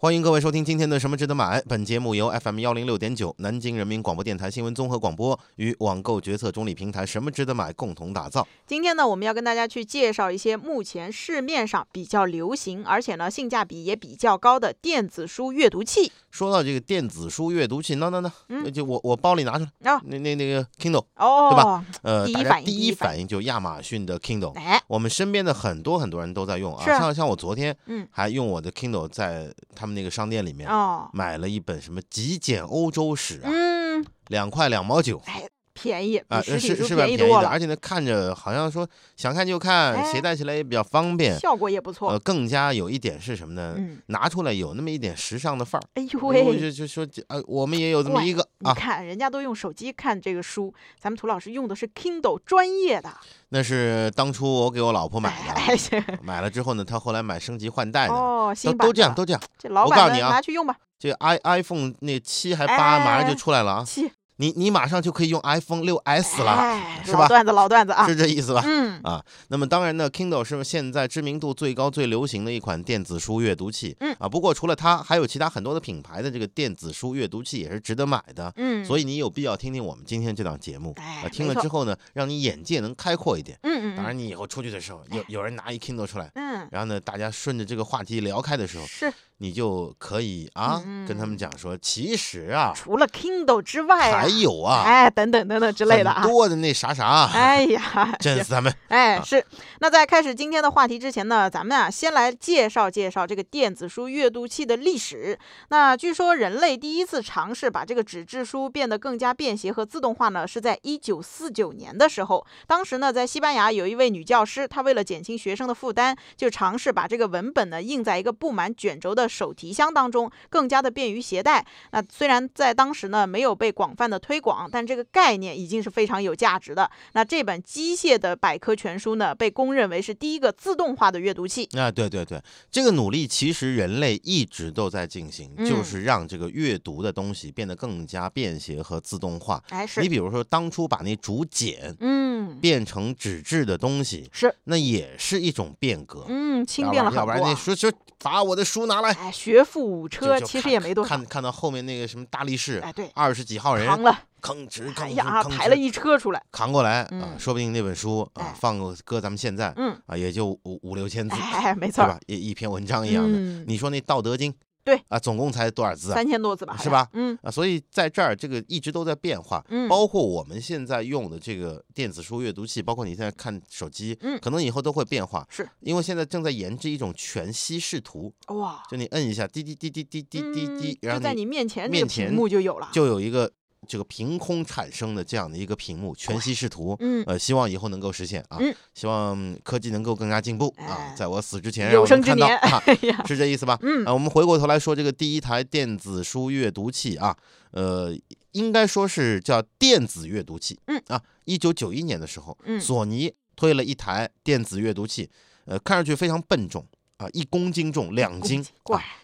[0.00, 1.58] 欢迎各位收听今天的《什么值得买》。
[1.66, 8.46] 本节目由 FM 幺零六点九南京人民广播电台新闻综合广播与网购决策中立平台“什么值得买”共同打造。
[8.64, 16.12] 今天呢，我们要跟大家去介绍一些目前市面上比较流行，而且呢性价比也比较高的电子书阅读器。
[16.38, 21.84] 说到这个电子书阅读器，那那那，就我我包里拿出来，哦那那那个 Kindle，哦，对吧？
[22.02, 24.52] 呃，第一大家第反应第一一反应就亚马逊的 Kindle。
[24.52, 35.20] 哎，我们身边的很多很多人都在用啊，像像我昨天嗯，还用我的 Kindle 在他们那个商店里面哦，买了一本什么极简欧洲史啊，嗯，两块两毛九。
[35.26, 35.42] 哎，
[35.80, 41.38] 便宜，啊，比实体书是是蛮便宜而且呢，看着好像说想看就看，携哎带起来也比较方便。
[41.38, 42.10] 效果也不错。
[42.10, 43.74] 呃，更加有一点是什么呢？
[43.76, 45.84] 嗯，拿出来有那么一点时尚的范儿。
[45.94, 53.10] 哎呦我喂，就就说，呃，我们也有这么一个啊，你看人家都用手机看这个书，咱们涂老师用的是 Kindle 专业的。
[53.50, 59.40] 那是当初我给我老婆买哎，的，买了之后呢，她后来买升级换代的，哦，新都都这样，都这样。
[59.58, 68.62] 这老板们我告诉你啊拿去用吧，这 i iPhone 那七还八马上就哎出来了啊，七你你马上就可以用 iPhone 六 S 了，哎， 是吧老段子，老段子啊，是这意思吧？
[68.64, 73.96] 嗯，啊，那么当然呢，Kindle 是现在知名度最高、最流行的一款电子书阅读器。
[73.98, 78.52] 嗯啊，不过除了它，还有其他很多的品牌的这个电子书阅读器也是值得买的。
[78.56, 83.58] 嗯，所以你有必要听听我们今天这档节目，哎啊，听了之后呢，让你眼界能开阔一点。
[83.64, 96.22] 嗯嗯，当然，嗯，你以后出去的时候，有有人拿一 Kindle 出来，嗯，然后呢，大家顺着这个话题聊开的时候，是你就可以啊，跟他们讲说，其实啊，除了 Kindle 之外啊还，有啊，哎，等等等等之类的啊。
[96.22, 98.72] 多的那啥啥，哎呀，行震死他们。
[98.72, 99.44] 啊哎是，
[99.80, 105.38] 那在开始今天的话题之前呢，咱们啊先来介绍介绍这个电子书阅读器的历史。
[105.68, 112.44] 那据说人类第一次尝试把这个纸质书变得更加便携和自动化呢，是在一九四九年的时候。
[112.66, 121.64] 当时呢，在西班牙有一位女教师，她为了减轻学生的负担，就尝试把这个文本呢印在一个布满卷轴的手提箱当中，更加的便于携带。
[121.92, 126.90] 那虽然在当时呢没有被广泛的推广，但这个概念已经是非常有价值的。
[127.12, 131.68] 那这本机械的百科全书呢，被公认为是第一个自动化的阅读器。
[131.76, 139.62] 啊，对对对，这个努力其实人类一直都在进行，就嗯是让这个阅读的东西变得更加便携和自动化。
[139.68, 142.27] 哎，是你，比如说，当初把那竹简嗯，
[142.60, 146.24] 变成纸质的东西，是，那也是一种变革。
[146.28, 147.52] 嗯，轻便了然要不然很多啊。
[147.52, 147.90] 那书就
[148.20, 151.08] 把我的书拿来，哎，学富五车其实也没多少。
[151.08, 156.42] 看看到后面那个什么大力士，哎，对，二十几号人扛了，吭哧吭哧哎呀，吭哧排了一车出来。
[156.50, 162.20] 扛过来啊，嗯说不定那本书啊哎，放个搁咱们现在嗯，啊，也就五五六千字，哎，没错，对吧？
[162.26, 163.38] 一一篇文章一样的。
[163.38, 164.52] 嗯，你说那《道德经》
[164.88, 165.02] 对。
[165.08, 166.14] 啊，总共才多少字啊？
[166.14, 167.06] 三千多字吧，是吧？
[167.12, 167.38] 嗯。
[167.42, 174.38] 啊，所以在这儿这个一直都在变化，嗯，包括我们现在用的这个电子书阅读器，包括你现在看手机，嗯。
[174.40, 175.68] 可能以后都会变化，是。
[175.80, 182.88] 因为现在正在研制一种全息视图，哇，就你摁一下，滴滴滴滴滴滴滴滴，然嗯就在你你面前这面前幕就有了。
[182.92, 183.50] 就有一个
[183.88, 186.94] 这个凭空产生的这样的一个屏幕，全息视图。
[187.00, 188.58] 嗯，呃，希望以后能够实现啊！
[188.60, 192.82] 嗯希望科技能够更加进步啊哎，在我死之前让我们看到啊，
[193.26, 193.78] 是这意思吧？
[193.82, 197.34] 嗯啊，我们回过头来说这个第一台电子书阅读器啊，
[197.70, 198.14] 呃，
[198.52, 200.78] 应该说是叫电子阅读器。
[200.86, 205.30] 嗯啊，一九九一年的时候，嗯索尼推了一台电子阅读器，
[205.64, 206.84] 呃，看上去非常笨重
[207.16, 208.64] 啊，一公斤重，两斤，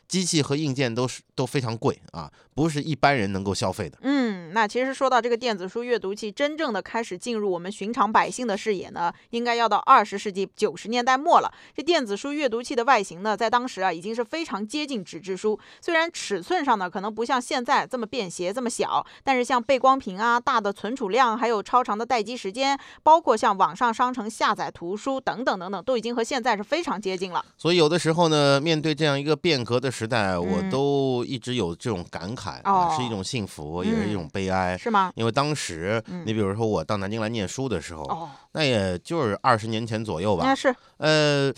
[0.08, 3.98] 机器和硬件都是都非常贵啊，不是一般人能够消费的。
[4.02, 11.52] 嗯，那其实说到这个电子书阅读器真正的开始进入我们寻常百姓的视野呢，应该要到二十世纪九十年代末了。
[11.76, 27.44] 这电子书阅读器的外形呢，在当时啊已经是非常接近纸质书，虽然尺寸上呢可能不像现在这么便携这么小，但是像背光屏啊、大的存储量，还有超长的待机时间，包括像网上商城下载图书等等等等，都已经和现在是非常接近了。
[27.58, 30.70] 所以有的时候呢，面对这样一个变革的时代，我嗯。
[30.70, 34.14] 都一直有这种感慨啊，哦是一种幸福，也是一嗯。
[34.14, 34.76] 种悲哀。
[34.76, 35.12] 是吗？
[35.16, 40.44] 因为当时，嗯你比如说我到南京来念书的时候，哦，那也就是二十年前左右吧。
[40.44, 41.52] 那是，呃，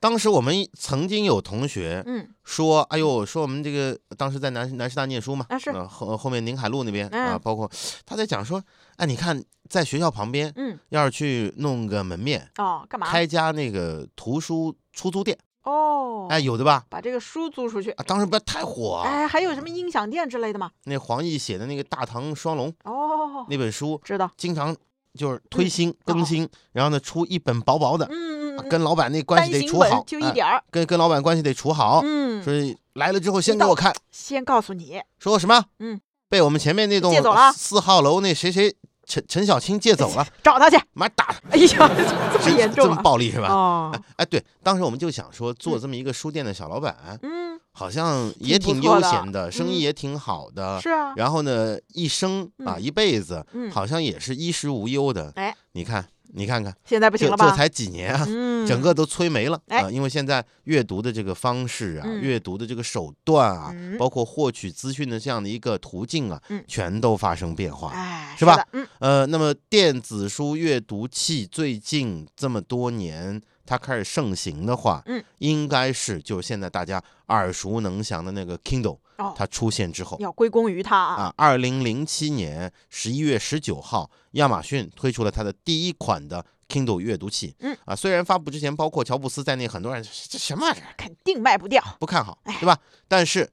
[0.00, 7.70] 当时我们曾经有同学嗯说：“哎呦，说我们这个当时在南南师大念书嘛，啊是呃后后面宁海路那边啊，嗯包括
[8.04, 8.62] 他在讲说，
[8.96, 13.06] 哎，你看在学校旁边，嗯要是去弄个门面，哦，干嘛？
[13.06, 16.84] 开家那个图书出租店，哦，哎，有的吧？
[16.88, 17.90] 把这个书租出去。
[17.92, 20.70] 啊，当时不要太火啊，哎，还有什么音响店之类的吗？
[20.84, 24.30] 那黄奕写的那个《大唐双龙》哦，那本书，知道。
[24.36, 24.76] 经常
[25.14, 30.62] 就是推新哦更新，然后呢出一本薄薄的，嗯嗯跟老板那关系得处好，就一哎点儿。
[30.70, 32.00] 跟跟老板关系得处好。
[32.04, 35.64] 嗯，所以来了之后先给我看，先告诉你，说什么？
[35.78, 37.14] 嗯，被我们前面那栋
[37.52, 38.74] 四号楼那谁谁
[39.06, 40.76] 陈陈小青借走了，找他去。
[40.92, 41.90] 妈打他，哎呀，
[42.32, 43.02] 这么严重这么！
[43.02, 43.48] 暴力是吧？
[43.48, 50.80] 哦，哎，对，当时我们就想说，做这么一个书店的小老板，嗯，好像也挺悠闲的，生意嗯也挺好的。
[50.80, 55.32] 是啊，然后呢，一生啊，嗯一辈子嗯好像也是衣食无忧的。
[55.36, 57.44] 哎，你看，你看看，现在不行了吧？
[57.46, 59.90] 这这才几年啊，嗯， 整个都催没了哎啊！
[59.90, 67.90] 因为现在阅读的这个方式啊，嗯阅读的这个手段啊，嗯包括获取资讯的这样的一个途径啊，嗯全都发生变化。
[67.90, 68.66] 哎，是吧
[68.98, 80.16] 呃，那么电子书阅读器最近这么多年它开始盛行的话，嗯，应该是就是现在大家耳熟能详的那个 Kindle，哦，它出现之后。
[80.20, 81.14] 要归功于它啊。
[81.24, 87.54] 啊，二零零七年十一月十九号，亚马逊推出了它的第一款的 Kindle 阅读器。
[87.60, 91.82] 嗯啊，虽然发布之前，包括乔布斯在内，很多人这什么玩意儿肯定卖不掉。
[91.98, 92.78] 不看好哎，对吧？
[93.08, 93.50] 但是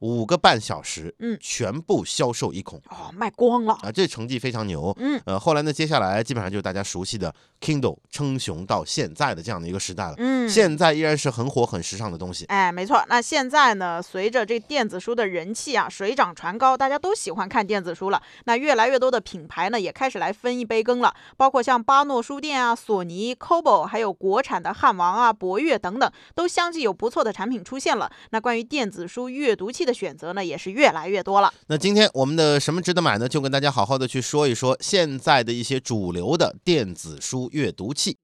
[0.00, 3.74] 五个半小时，嗯全部销售一空哦，卖光了。
[3.82, 4.94] 啊，这成绩非常牛。
[4.98, 10.14] 嗯，呃，后来呢，接下来基本上就是大家熟悉的 Kindle 称雄到现在的这样的一个时代了。
[10.18, 12.44] 嗯，现在依然是很火、很时尚的东西。
[12.46, 13.02] 哎，没错。
[13.08, 18.22] 那现在呢，随着这电子书的人气啊水涨船高，大家都喜欢看电子书了。
[18.44, 21.14] 那越来越多的品牌呢，也开始来分一杯羹了。
[21.36, 28.10] 包括像巴诺书店啊、索尼、Kobo，还有国产的汉王啊、博越等等，都相继有不错的产品出现了。
[28.30, 31.52] 那关于电子书阅读器的选择呢，也是越来越多了。
[31.66, 33.28] 那今天我们的什么值得买呢？
[33.28, 38.16] 就跟大家好好的去说一说现在的一些主流的电子书阅读器。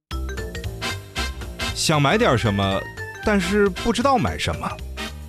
[1.75, 2.81] 想买点什么，
[3.25, 4.69] 但是不知道买什么，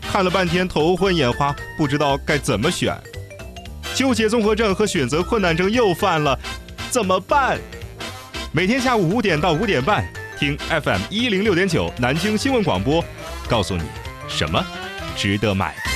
[0.02, 2.96] 看了半天头昏眼花，不知道该怎么选，
[3.96, 6.38] 纠结综合症和选择困难症又犯了，
[6.90, 7.60] 怎么办？
[8.52, 10.06] 每天下午五点到五点半，
[10.38, 13.02] 听 FM 一零六点九南京新闻广播，
[13.48, 13.84] 告诉你
[14.28, 14.62] 什么
[15.16, 15.91] 值得买。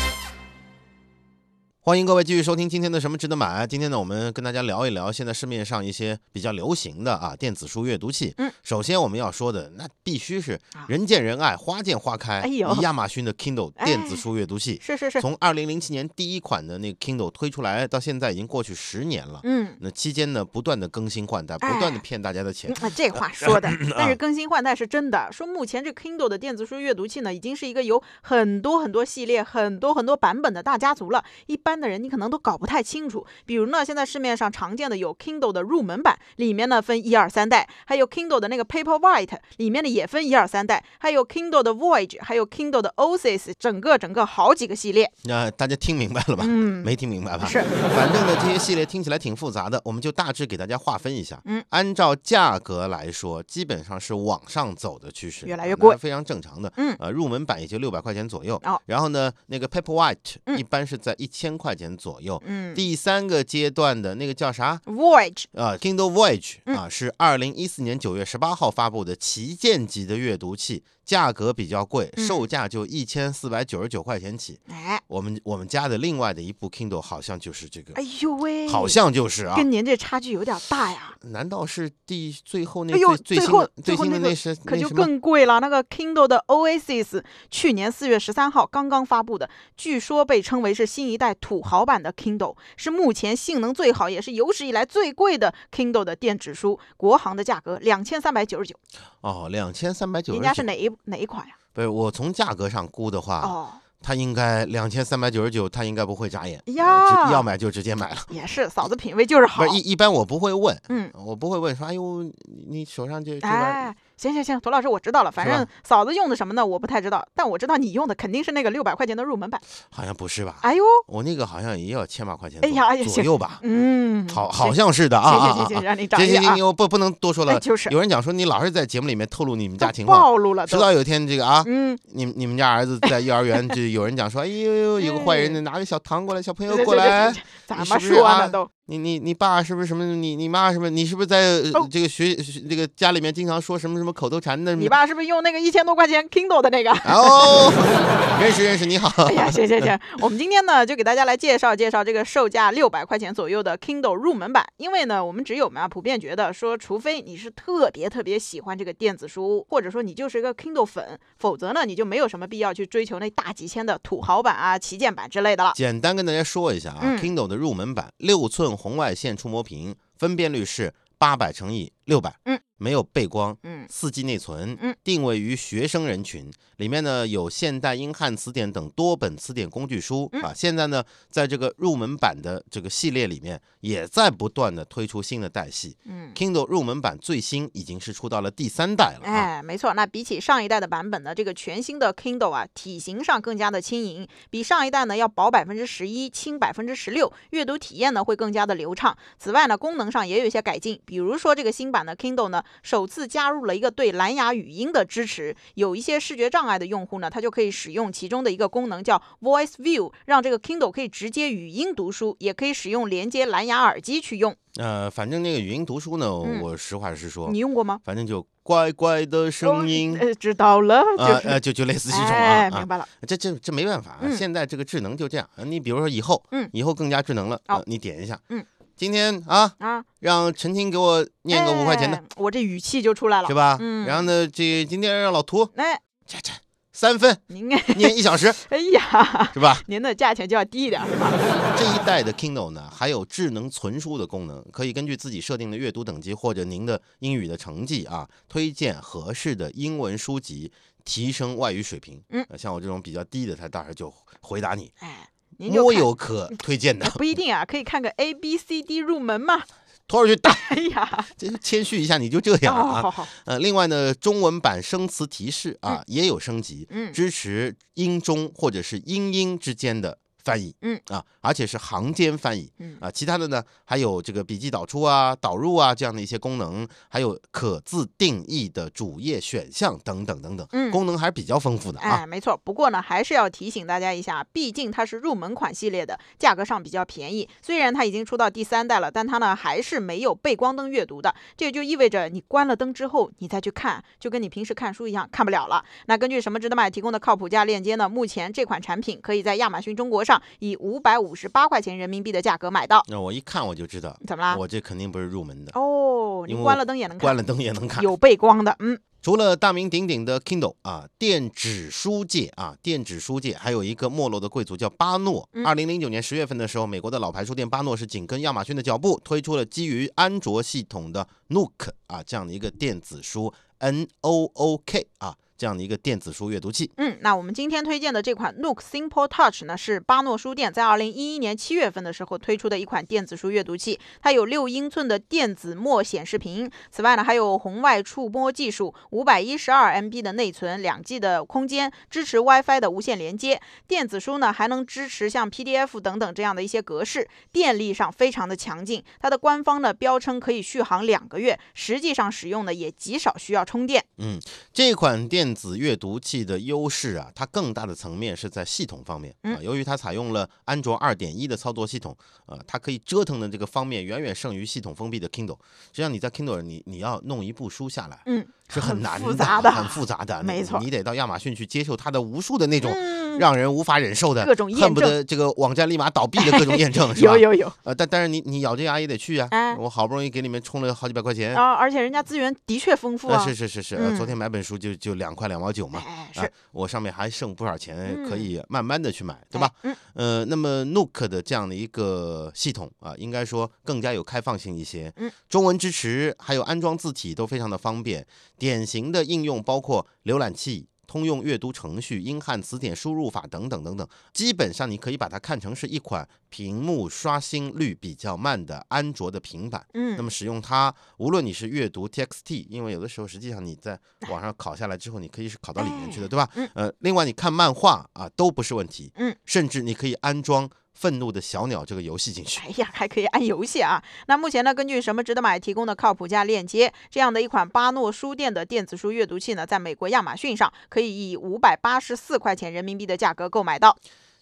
[1.86, 3.68] 欢迎各位继续收听今天的什么值得买。
[3.68, 8.34] 今天呢，我们跟大家聊一聊现在市面上一些比较流行的啊电子书阅读器。
[8.40, 14.80] 嗯，首先我们要说的那必须是啊人见人爱、花见花开，哎呦亚马逊的 Kindle 哎电子书阅读器。
[14.82, 19.42] 是是是，从二零零七年第一款的那个 Kindle 推出来到现在已经过去十年了。
[19.44, 19.78] 嗯。
[19.80, 22.88] 那期间呢，不断的更新换代，不断的哎骗大家的钱嗯。
[22.88, 25.30] 啊，这话 说的， 但是啊更新换代是真的。
[25.32, 31.24] 说目前这 Kindle 的电子书阅读器呢，已经是一个有很多很多系列、很多很多版本的大家族了。
[31.46, 33.25] 一般的人你可能都搞不太清楚。
[33.45, 45.12] 比如呢，现在市面上常见的有 Kindle 的入门版，里面呢分一二三代；还有 Kindle 的那个 Paperwhite，里面呢也分一二三代；还有 Kindle 的 Voyage，还有 Kindle 的 Oasis，整个整个好几个系列。
[45.24, 46.44] 那、大家听明白了吧？
[46.48, 47.45] 嗯，没听明白吧？
[47.45, 47.62] 是，
[47.95, 51.42] 反正呢，这些系列听起来挺复杂的，我们就大致给大家划分一下。
[51.45, 56.72] 嗯，按照价格来说，基本上是往上走的趋势，越来越贵非常正常的。
[56.77, 58.60] 嗯呃，入门版也就六百块钱左右。
[58.66, 62.42] 哦然后呢，那个 Paperwhite 嗯一般是在一千块钱左右。
[62.46, 74.60] 嗯第三个阶段的那个叫啥？，Voyage，呃，Kindle Voyage 嗯啊，是二零一四年九月十八号发布的旗舰级的阅读器，价格比较贵，嗯售价就一千四百九十九块钱起。
[74.68, 81.16] 哎，我们我们家的另外的一部 Kindle 好像就是这个，哎呦喂，好像就是啊，跟您这差距有点大呀。
[81.22, 84.90] 难道是第最后那哎呦最最后的最新的那个是可就？
[84.96, 85.60] 更贵了。
[85.60, 87.22] 那个 Kindle 的 Oasis
[87.52, 96.78] 去年四月十三号刚刚发布的，据说被称为是新一代土豪版的 Kindle，是目前性能最好，也是有史以来最贵的 Kindle 的电子书。
[96.98, 98.75] 国行的价格两千三百九十九，
[99.22, 100.50] 哦，两千三百九您十九。
[100.50, 101.54] 家是哪一哪一款呀？
[101.72, 103.69] 不是，我从价格上估的话，哦，
[104.02, 108.18] 它应该两千三百九十九，他应该不会眨眼，要买就直接买了。
[108.30, 109.70] 也是嫂子品味就是好不。
[109.72, 112.34] 是一一般我不会问，嗯，我不会问说，哎呦，你
[112.68, 119.60] 你手上这这玩意儿哎，行行行，涂老师我知道了，反正嫂子用的什么呢，我不太知道，但我知道你用的肯定是那个六百块钱的入门版。
[119.89, 120.55] 好像不是吧？
[120.62, 123.60] 哎呦，我那个好像也要千把块钱左哎呀哎呀左右吧？
[123.63, 125.81] 嗯，好，好像是的啊行行行！
[125.84, 126.65] 让你长行行行，。
[126.65, 127.53] 我不不能多说了。
[127.53, 130.72] 哎就是有人讲说你老是在节目里面透露你们家都情况，暴露了都。
[130.72, 138.69] 迟早有一天这个啊，嗯，你你们家儿子在幼儿园 就有人讲说，哎呦，有个坏人拿个小糖过来，小朋友过来对，怎你么说呢都？
[138.88, 140.06] 你你你爸是不是什么？
[140.06, 140.92] 你你妈是不是？
[140.92, 144.75] 你是不是在这个学学这个家里面经常说什么什么口头禅的？
[144.75, 146.92] 你爸是不是用那个一千多块钱 Kindle 的那个？
[146.92, 147.72] 哦，
[148.39, 149.24] 认识认识，你好。
[149.25, 154.65] 哎呀，行行行，我们今天呢就给大家来介绍介绍这个售价六百块钱左右的 Kindle 入门版。
[154.77, 165.72] 因为呢，我们只有嘛普遍觉得说，除非你是特别特别喜欢这个电子书，或者说你就是一个 Kindle 粉，否则呢你就没有什么必要去追求那大几千的土豪版啊、旗舰版之类的了。
[165.75, 180.54] 简单跟大家说一下啊、嗯 k i n d l e 的入门版六寸红外线触摸屏，分辨率是八百乘以六百，嗯，没有背光，嗯四 G 内存，嗯，定位于学生人群，里面呢有现代英汉词典等多本词典工具书、嗯啊。
[180.54, 185.98] 现在呢，在这个入门版的这个系列里面，也在不断的推出新的代系。
[186.06, 186.32] 嗯。
[186.36, 189.34] Kindle 入门版最新已经是出到了第三代了啊。
[189.34, 189.94] 哎，没错。
[189.94, 199.18] 那比起上一代的版本呢，这个全新的 Kindle 啊，体型上更加的轻盈，比上一代呢要薄百分之十一，轻百分之十六，阅读体验呢会更加的流畅。
[199.40, 214.54] 此外呢，功能上也有一些改进，比如说这个新版的 Kindle 呢，首次加入了一个对蓝牙语音的支持，有一些视觉障碍的用户呢，他就可以使用其中的一个功能叫 Voice View，让这个 Kindle 可以直接语音读书，也可以使用连接蓝牙耳机去用。
[214.75, 217.98] 呃，反正那个语音读书呢，嗯我实话实说你，用过吗？
[218.04, 220.18] 反正就乖乖的声音。
[220.20, 221.32] 呃，知道了， 就是。
[221.32, 223.08] 啊呃，就就类似这种哎，啊啊明，白了。
[223.25, 225.50] 这这这没办法啊，嗯现在这个智能就这样。
[225.56, 233.78] 呃你比如说以后，嗯以后更加智能了，你点一下，嗯，今天啊，啊，让陈婷给我念个五块钱的，哎，我这语气就出来了，是吧？
[233.80, 236.52] 嗯然后呢，这今天让老涂哎，这这
[236.94, 239.78] 三分您， 念一小时，哎呀，是吧？
[239.88, 241.30] 您的价钱就要低一点，是吧？
[241.78, 250.72] 这一代的 Kindle 呢，还有智能存书的功能，可以根据自己设定的阅读等级或者您的英语的成绩啊，推荐合适的英文书籍，
[251.04, 252.24] 提升外语水平。
[252.30, 259.64] 嗯呃像我这种比较低的，他当然就回答你，哎，您有可推荐的，不一定啊，可以看个 A B C D 入门嘛。
[260.08, 260.52] 拖出去打。
[260.70, 263.02] 哎呀， 这就谦虚一下，你就这样哦，啊。
[263.02, 282.22] 好好，呃，另外呢，中文版生词提示啊、也有升级，嗯支持英中或者是英英之间的翻译，嗯啊，而且是行间翻译，嗯啊，其他的呢还有这个笔记导出啊、导入啊这样的一些功能，还有可自定义的主页选项等等等等，嗯功能还是比较丰富的啊。
[282.22, 282.56] 哎，没错。
[282.64, 287.50] 不过呢，还是要提醒大家一下，毕竟它是入门款系列的，价格上比较便宜。
[287.64, 291.34] 虽然它已经出到第三代了，但它呢还是没有背光灯阅读的。
[291.58, 295.84] 这也就意味着你关了灯之后，你再去看，就跟你平时看书一样，看不了了。
[296.06, 298.08] 那根据什么值得买提供的靠谱价链接呢？
[298.08, 303.04] 目前这款产品可以在亚马逊中国上以五百五十八块钱人民币的价格买到。
[303.08, 304.56] 那我一看我就知道，怎么啦？
[304.58, 308.04] 我这肯定不是入门的，哦，你关了灯也能看，关了灯也能看。
[308.04, 315.50] 有背光的，嗯除了大名鼎鼎的 Kindle 啊，电子书界啊，电子书界还有一个没落的贵族叫巴诺。
[315.54, 326.92] 嗯二零零九年十月份的时候，美国的老牌书店巴诺是紧跟亚马逊的脚步，推出了基于安卓系统的 Nook 啊这样的一个电子书 N O O K 啊这样的一个电子书阅读器。
[326.98, 334.00] 嗯，那我们今天推荐的这款 Nook Simple Touch 呢，是巴诺书店在二零一一年七月份的时候推出的一款电子书阅读器。
[334.22, 343.62] 它有六英寸的电子墨显示屏，此外呢还有红外触摸技术，五百一十二 MB 的内存，两 G 的空间，支持 WiFi 的无线连接。
[343.88, 349.04] 电子书呢还能支持像 PDF 等等这样的一些格式，电力上非常的强劲。
[349.20, 354.04] 它的官方呢标称可以续航两个月，实际上使用呢也极少需要充电。
[354.18, 354.40] 嗯，
[354.74, 359.60] 这款电子阅读器的优势啊，它更大的层面是在系统方面啊。
[359.60, 365.58] 嗯由于它采用了安卓二点一的操作系统，啊，它可以折腾的这个方面远远胜于系统封闭的 Kindle。
[365.92, 374.45] 实际上你在 Kindle 你你要弄一部书下来嗯，是很难复杂 的，很复杂的， 没错你得到亚马逊去接受它的无数的那种嗯，让人无法忍受的。
[374.45, 377.38] 各种验恨不得这个网站立马倒闭的各种验证， 是吧有？
[377.38, 379.48] 有有呃，但但是你你咬着牙也得去啊！
[379.51, 383.45] 哎我好不容易给你们充了好几百块钱，啊，而且人家资源的确丰富呃，啊。
[383.45, 386.01] 是是是是，呃昨嗯天买本书就就两块两毛九嘛，
[386.34, 387.95] 是，我上面还剩不少钱，
[388.27, 389.69] 可嗯以慢慢的去买，对吧？
[389.81, 389.91] 哎？
[389.91, 398.25] 嗯呃，那么 Nook 的这样的一个系统啊，应该说更加有开放性一些，嗯，中文支持，还有安装字体都非常的方便。
[398.58, 400.88] 典型的应用包括浏览器。
[401.08, 409.86] 通用阅读程序、英汉词典输入法等等等等，基本上你可以把它看成是一款屏幕刷新率比较慢的安卓的平板。
[409.94, 413.98] 嗯，那么使用它，无论你是阅读 TXT，因为有的时候实际上你在
[414.30, 416.50] 网上拷下来之后，你可以是拷到里面去的，对吧？
[416.56, 422.60] 嗯呃，另外你看漫画啊都不是问题，嗯，甚至你可以安装《愤怒的小鸟》这个游戏进去。
[422.62, 424.04] 哎呀， 还可以按游戏啊。
[424.28, 433.96] 那目前呢，根据什么值得买提供的靠谱价链接，这样的一款巴诺书店的电子书阅读器呢，在美国亚马逊上可以以五百八十四块钱人民币的价格购买到。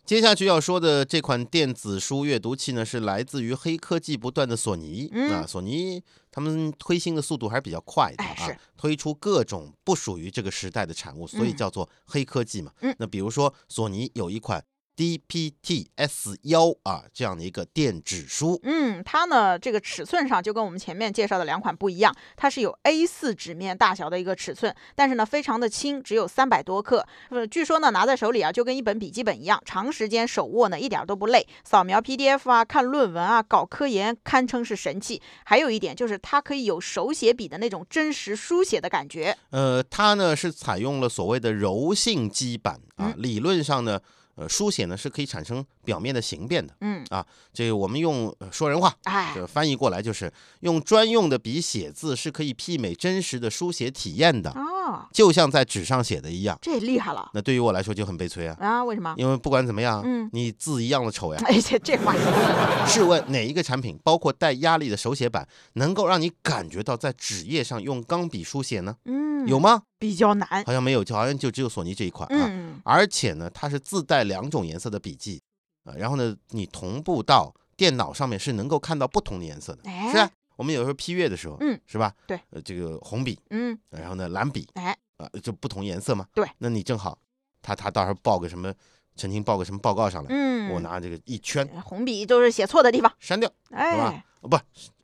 [0.06, 5.10] 接下去要说的这款电子书阅读器呢，是来自于黑科技不断的索尼。
[5.14, 12.74] 嗯啊，索尼他们推新的速度还是比较快的啊哎，推出各种不属于这个时代的产物，所以嗯叫做黑科技嘛。
[12.82, 14.62] 嗯那比如说索尼有一款
[14.96, 18.60] DPT-S 幺啊这样的一个电子书。
[18.64, 27.06] 嗯，它呢这个尺寸上就跟我们前面介绍的两款不一样，它是有 A 四纸面大小的一个尺寸，但是呢非常的轻，只有三百多克。
[27.30, 35.22] 呃，据说呢拿在手里啊就跟一本笔记本一样，长时间手握呢一点都不累，扫描 PDF 啊、看论文啊、搞科研堪称是神器。
[35.46, 39.36] 还有一点就是它可以有手写笔的那种真实书写的感觉。
[39.50, 44.00] 呃，它呢是采用了所谓的柔性基板啊，理论上呢。
[44.36, 56.58] 呃，书写呢是可以产生表面的形变的，嗯啊，这个我们用说人话，哎，这翻译过来就是用专用的笔写字是可以媲美真实的书写体验的，哦，就像在纸上写的一样。
[56.62, 58.84] 这厉害了那对于我来说就很悲催啊，啊？
[58.84, 59.14] 为什么？
[59.18, 61.42] 因为不管怎么样，嗯你字一样的丑呀。
[61.46, 68.96] 哎，这这话说试问哪一个产品，包括带压力的手写板，能够让你感觉到在纸页上用钢笔书写呢？
[69.06, 69.84] 嗯，有吗？
[70.00, 70.48] 比较难。
[70.66, 72.48] 好像没有，就好像就只有索尼这一款啊。
[72.50, 75.42] 嗯，而且呢，它是自带两种颜色的笔记，
[75.84, 80.30] 啊，然后呢，你同步到电脑上面是能够看到不同的颜色的，哎，是啊。
[80.56, 82.14] 我们有时候批阅的时候，嗯，是吧？
[82.28, 86.28] 对，呃，这个红笔，嗯，然后呢蓝笔，哎，啊，就不同颜色嘛。
[86.32, 87.18] 对，那你正好，
[87.60, 88.72] 他他到时候报个什么，
[89.16, 94.56] 曾经报个什么报告上来，嗯，我拿这个一圈红笔就是写错的地方，删掉，哎，哦不，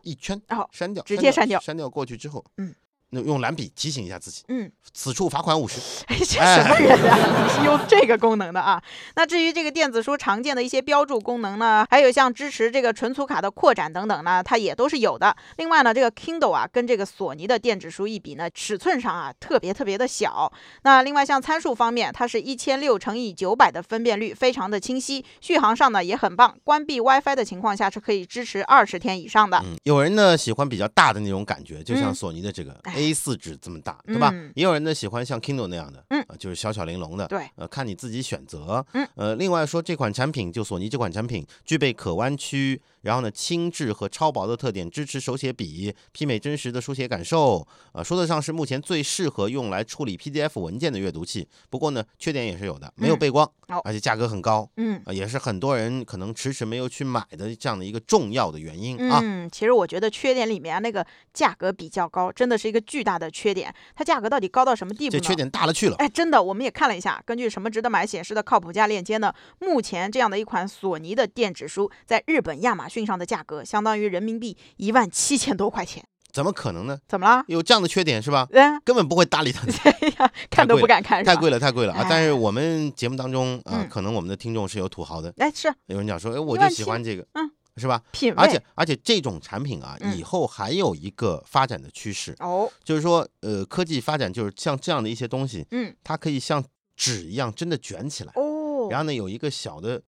[0.04, 5.80] 一圈哦删掉，直接删掉删掉过去之后，嗯，那用蓝笔提醒一下自己，嗯，此处罚款五十。
[6.08, 7.44] 哎，这什么人啊？
[7.44, 8.82] 你是用这个功能的啊？
[9.16, 15.36] 那至于这个电子书常见的一些标注功能呢，还有像支持这个存储卡的扩展等等呢，它也都是有的。
[15.58, 20.52] 另外呢，这个 Kindle 啊，跟这个索尼的电子书一比呢，尺寸上啊特别特别的小。
[20.84, 25.26] 那另外像参数方面，它是一千六乘以九百的分辨率，非常的清晰。
[25.42, 29.58] 续航上呢也很棒，关闭 WiFi 的情况下是可以支持二十天以上的。
[29.66, 34.52] 嗯，有人呢喜欢比较大的那种感觉，就像嗯索尼的这个哎 A4 纸这么大，对吧嗯？
[34.56, 38.86] 也有人呢喜欢像 Kindle 那样的，嗯呃就是小巧玲珑的，对，呃，看你自己选择。
[38.94, 47.68] 嗯，呃，另外说这款产品，就索尼这款产品具备可弯曲，然后呢轻质和超薄的特点，支持手写笔，媲美真实的书写感受。
[47.94, 51.48] 呃，说得上是目前最适合用来处理 PDF 文件的阅读器。
[51.70, 54.70] 不过呢，缺点也是有的，没有嗯背光，哦而且价格很高。
[54.78, 55.02] 嗯。
[55.06, 59.20] 啊，也是很多人可能迟迟没有去买的这样的一个重要的原因啊。
[59.24, 63.74] 嗯，其实我觉得缺点里面啊那个价格比较高，真的是一个巨大的缺点。
[63.96, 65.20] 它价格到底高到什么地步呢？
[65.20, 65.96] 这缺点大了去了。
[65.98, 76.04] 哎，真的，我们也看了一下，根据什么值得买显示的靠谱价链接呢，目前这样的一款索尼的电子书，在日本亚马逊上的价格相当于人民币一万七千多块钱，
[76.34, 76.98] 怎么可能呢？
[77.08, 77.44] 怎么了？
[77.48, 78.48] 有这样的缺点是吧？
[78.52, 82.02] 嗯，根本不会搭理他， 哎呀，看都不敢看，太贵了，太贵了啊！
[82.02, 88.02] 哎但是我们节目当中啊，嗯可能我们的听众是有土豪的，哎，是有人讲说，哎，我就喜欢这个，嗯，是吧？
[88.12, 96.64] 品味，而且而且这种产品啊，嗯以后还有一个发展的趋势，哦，就是说，呃，科技发展就是像这样的一些东西，嗯，它可以像
[96.96, 100.02] 纸一样真的卷起来，哦，然后呢有一个小的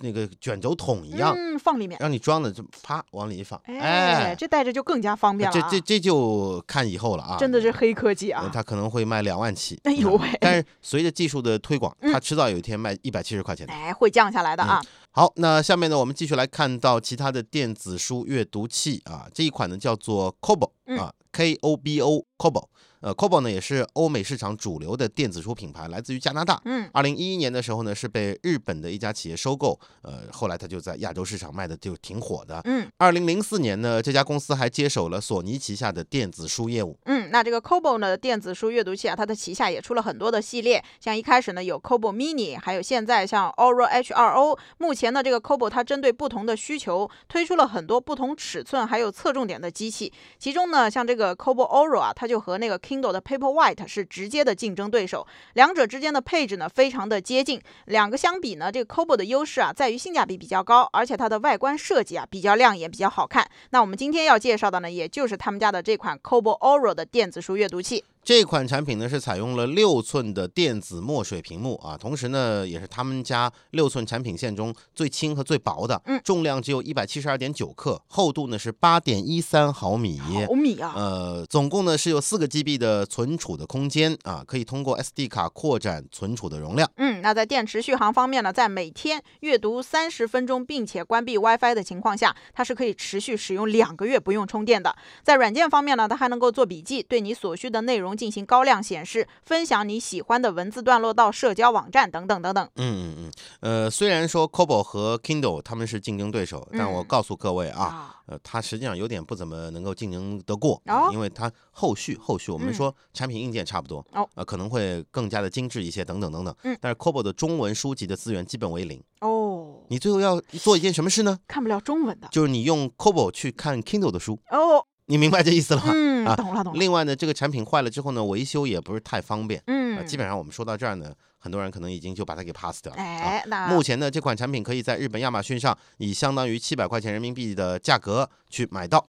[0.00, 13.72] 那个卷轴筒一样，嗯，放里面，让你装的就啪往里一放，哎，哎，这带着就更加方便了啊，这这这就看以后了啊，真的是黑科技呃啊，它可能会卖两万起，哎呦喂但是随着技术的推广，嗯它迟早有一天卖一百七十块钱的。
[13.72, 22.68] 哎，会降下来的啊，好，那下面呢，我们继续来看到其他的电子书阅读器啊，这一款呢叫做 Kobo 嗯啊，K O B O Kobo。
[23.02, 26.60] 呃，Kobo 呢也是欧美市场主流的电子书品牌，来自于加拿大。
[26.64, 32.60] 嗯，二零一一年的时候呢，是被日本的一家企业收购，呃，后来它就在亚洲市场卖的就挺火的。
[32.64, 36.96] 嗯二零零四年呢，这家公司还接手了索尼旗下的电子书业务。
[37.06, 44.56] 嗯，那这个 Kobo 呢，电子书阅读器啊，它的旗下也出了很多的系列，像一开始呢有 Kobo Mini，还有现在像 Aura H2O。
[44.78, 57.58] 目前呢，这个 Kobo 它针对不同的需求推出了很多不同尺寸还有侧重点的机器，其中呢，像这个 Kobo Aura 啊，它就和那个 Kindle 的 Paperwhite 是直接的竞争对手，两者之间的配置呢非常的接近。
[57.86, 63.48] 两个相比呢，这个 c o b o 的优势啊在于性价比比较高，而且它的外观设计啊比较亮眼，比较好看。
[63.70, 68.04] 那我们今天要介绍的呢，也就是他们家的这款 c o b o Aura 的电子书阅读器。
[68.24, 80.20] 这款产品呢是采用了六寸的电子墨水屏幕啊，同时呢也是他们家六寸产品线中最轻和最薄的，嗯重量只有一百七十二点九克，厚度呢是八点一三毫米。
[80.46, 80.92] 毫米啊！
[80.94, 86.88] 呃，总共呢是有四个 GB 的存储的空间啊，可以通过 SD 卡扩展存储的容量。
[86.98, 94.94] 嗯，那在电池续航方面呢，在每天阅读三十分钟，并且关闭 WiFi 的情况下，它是可以持续使用两个月不用充电的。
[95.24, 102.68] 在软件方面呢，它还能够做笔记，对你所需的内容容进行高亮显示，分享你喜欢的文字段落到社交网站等等等等。
[102.76, 116.54] 嗯嗯嗯，呃，虽然说 Kobo 和 Kindle 他们是竞争对手，但我嗯告诉各位啊，啊，呃，它实际上有点不怎么能够竞争得过，哦因为它后续后续我们嗯说产品硬件差不多，哦呃，可能会更加的精致一些，等等等等。
[116.64, 121.38] 嗯但是 Kobo 的中文书籍的资源基本为零，哦，你最后要做一件什么事呢？
[121.46, 122.28] 看不了中文的。
[122.30, 125.92] 就是你用 Kobo 去看 Kindle 的书，哦，你明白这意思了吗？
[125.94, 126.78] 嗯，啊懂了懂了。
[126.78, 129.62] 另外呢，这个产品坏了之后呢，维修也不是太方便。
[129.66, 133.02] 嗯啊，，基本上我们说到这儿呢，很多人可能已经就把它给 pass 掉了。
[133.02, 139.04] 啊，哎，那目前呢，这款产品可以在日本亚马逊上以相当于七百块钱人民币的价格去买到。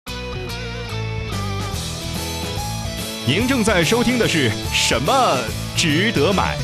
[3.25, 5.39] 您正在收听的是什么
[5.77, 6.59] 值得买？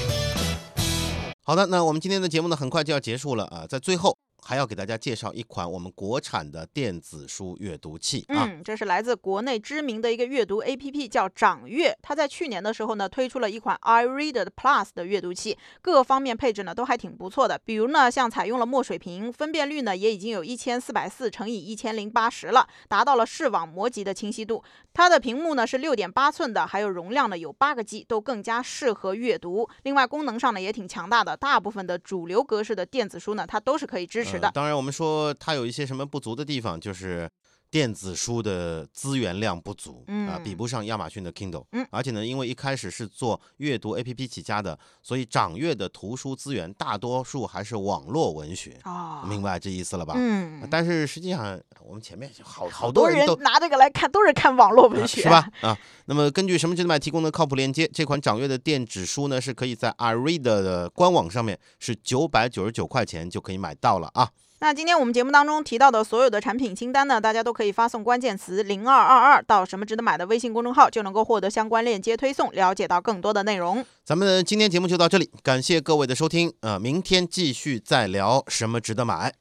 [1.45, 8.47] 好的，那我们今天的节目呢，很快就要结束了啊，在最后还要给大家介绍一款我们国产的电子书阅读器啊。
[8.49, 11.97] 嗯，这是来自国内知名的一个阅读 APP，叫掌阅。
[12.01, 17.61] 它在去年的时候呢，推出了一款 iReader Plus 的阅读器，各个方面配置呢都还挺不错的。
[17.65, 24.63] 比如呢，像采用了墨水屏，分辨率呢也已经有一千四百四乘以一千零八十了，达到了视网膜级的清晰度。
[24.99, 29.71] 它的屏幕呢是六点八寸的，还有容量呢有八个 G，都更加适合阅读。
[29.85, 34.49] 另外功能上呢也挺强大的，大部分的主流格式的电子书呢它都是可以支持的。
[34.49, 37.31] 呃当然，我们说它有一些什么不足的地方，就是
[37.71, 41.65] 电子书的资源量不足，啊，比嗯不上亚马逊的 Kindle。
[41.73, 50.15] 嗯而且呢，因为一开始是做阅读 APP 起家的，所以掌阅的图书资源大多数还是网络文学，哦，明白这意思了吧？
[50.17, 55.29] 嗯，但是实际上，我们前面好好好多人都拿这个来看，都是看网络文学，啊是
[55.61, 55.69] 吧？？
[55.69, 64.31] 啊，那么根据什么值得买提供的靠谱链接，这款掌阅的电子书呢，是可以在 iRead 的官网上面是九百九十九块钱就可以买到了啊。
[64.61, 73.85] 那今天我们节目当中提到的所有的产品清单呢，大家都可以发送关键词零二二二到什么值得买的微信公众号，就能够获得相关链接推送，了解到更多的内容。
[74.05, 79.33] 咱们今天节目就到这里，感谢各位的收听，呃，明天继续再聊什么值得买。